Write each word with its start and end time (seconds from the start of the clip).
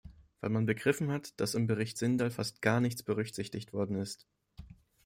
Weil 0.39 0.49
man 0.49 0.65
begriffen 0.65 1.11
hat, 1.11 1.39
dass 1.39 1.53
im 1.53 1.67
Bericht 1.67 1.95
Sindal 1.95 2.31
fast 2.31 2.63
gar 2.63 2.81
nichts 2.81 3.03
berücksichtigt 3.03 3.71
worden 3.71 3.97
ist. 3.97 4.25